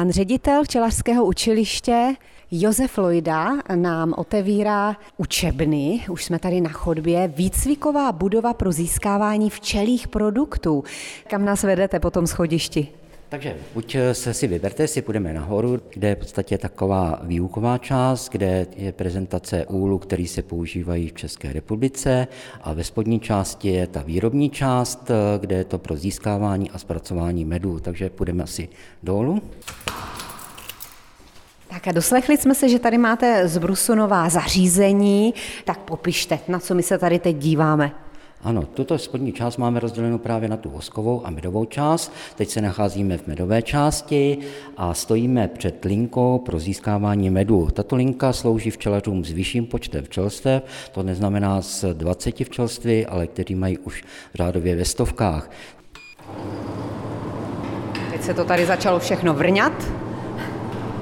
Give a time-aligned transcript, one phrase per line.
[0.00, 2.14] Pan ředitel včelařského učiliště
[2.50, 10.08] Josef Lojda nám otevírá učebny, už jsme tady na chodbě, výcviková budova pro získávání včelých
[10.08, 10.84] produktů.
[11.26, 12.99] Kam nás vedete po tom schodišti?
[13.30, 18.28] Takže buď se si vyberte, si půjdeme nahoru, kde je v podstatě taková výuková část,
[18.28, 22.26] kde je prezentace úlu, který se používají v České republice
[22.62, 25.10] a ve spodní části je ta výrobní část,
[25.40, 27.80] kde je to pro získávání a zpracování medu.
[27.80, 28.68] Takže půjdeme asi
[29.02, 29.42] dolů.
[31.68, 36.82] Tak a doslechli jsme se, že tady máte zbrusunová zařízení, tak popište, na co my
[36.82, 37.92] se tady teď díváme.
[38.44, 42.12] Ano, tuto spodní část máme rozdělenou právě na tu voskovou a medovou část.
[42.36, 44.38] Teď se nacházíme v medové části
[44.76, 47.68] a stojíme před linkou pro získávání medu.
[47.72, 53.54] Tato linka slouží včelařům s vyšším počtem včelstev, to neznamená z 20 včelství, ale kteří
[53.54, 54.04] mají už
[54.34, 55.50] řádově ve stovkách.
[58.10, 59.92] Teď se to tady začalo všechno vrňat.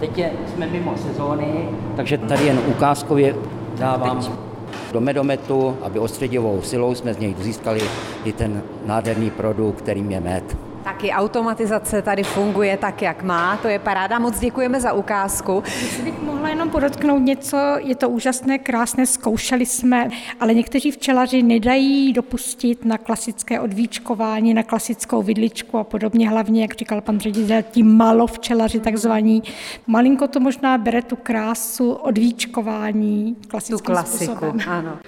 [0.00, 3.36] Teď je, jsme mimo sezóny, takže tady jen ukázkově
[3.78, 4.49] dávám Teď
[4.92, 7.80] do medometu, aby ostředivou silou jsme z něj získali
[8.24, 10.69] i ten nádherný produkt, kterým je med.
[11.00, 14.18] Taky automatizace tady funguje tak, jak má, to je paráda.
[14.18, 15.62] Moc děkujeme za ukázku.
[15.82, 20.08] Jestli bych mohla jenom podotknout něco, je to úžasné, krásné, zkoušeli jsme,
[20.40, 26.74] ale někteří včelaři nedají dopustit na klasické odvíčkování, na klasickou vidličku a podobně, hlavně, jak
[26.74, 29.42] říkal pan ředitel, ti malo včelaři takzvaní.
[29.86, 34.58] Malinko to možná bere tu krásu odvíčkování klasickým tu klasiku, způsobem.
[34.68, 34.98] ano.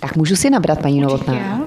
[0.00, 1.59] Tak můžu si nabrat, paní Novotná?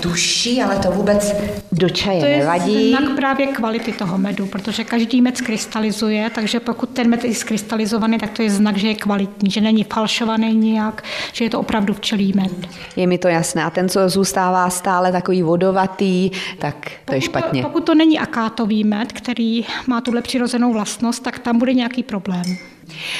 [0.00, 1.34] Duší, ale to vůbec
[1.72, 2.90] do čaje to je nevadí.
[2.90, 8.18] znak právě kvality toho medu, protože každý med skrystalizuje, takže pokud ten med je skrystalizovaný,
[8.18, 11.94] tak to je znak, že je kvalitní, že není falšovaný nijak, že je to opravdu
[11.94, 12.52] včelí med.
[12.96, 13.64] Je mi to jasné.
[13.64, 17.62] A ten, co zůstává stále takový vodovatý, tak to pokud je špatně.
[17.62, 22.02] To, pokud to není akátový med, který má tuhle přirozenou vlastnost, tak tam bude nějaký
[22.02, 22.69] problém.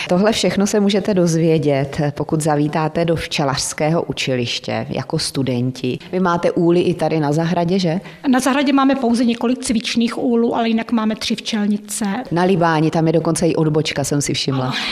[0.09, 5.99] Tohle všechno se můžete dozvědět, pokud zavítáte do včelařského učiliště jako studenti.
[6.13, 8.01] Vy máte úly i tady na zahradě, že?
[8.29, 12.05] Na zahradě máme pouze několik cvičných úlů, ale jinak máme tři včelnice.
[12.31, 14.75] Na Libáni tam je dokonce i odbočka, jsem si všimla.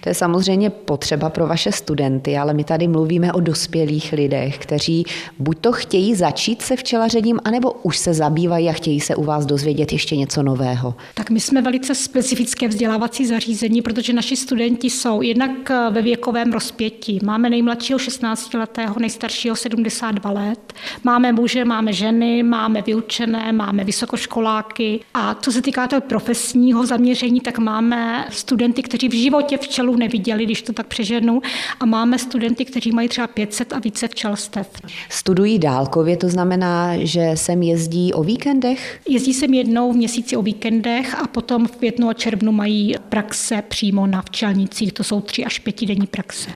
[0.00, 5.04] To je samozřejmě potřeba pro vaše studenty, ale my tady mluvíme o dospělých lidech, kteří
[5.38, 9.46] buď to chtějí začít se včelařením, anebo už se zabývají a chtějí se u vás
[9.46, 10.94] dozvědět ještě něco nového.
[11.14, 16.02] Tak my jsme velice specifické vzdělávací zařízení, protože že naši studenti jsou jednak eh, ve
[16.02, 17.18] věkovém rozpětí.
[17.24, 20.72] Máme nejmladšího 16-letého, nejstaršího 72 let.
[21.04, 25.00] Máme muže, máme ženy, máme vyučené, máme vysokoškoláky.
[25.14, 30.44] A co se týká toho profesního zaměření, tak máme studenty, kteří v životě včelu neviděli,
[30.44, 31.40] když to tak přeženu.
[31.80, 34.68] A máme studenty, kteří mají třeba 500 a více včelstev.
[35.08, 39.00] Studují dálkově, to znamená, že sem jezdí o víkendech?
[39.08, 43.62] Jezdí sem jednou v měsíci o víkendech a potom v květnu a červnu mají praxe
[44.02, 46.50] přímo na včelnicích, to jsou tři až pětidenní praxe.